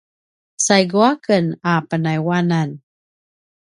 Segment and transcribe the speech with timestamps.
[0.65, 2.69] saigu a ken a pinayuanan